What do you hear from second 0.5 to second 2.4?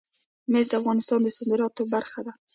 مس د افغانستان د صادراتو برخه ده.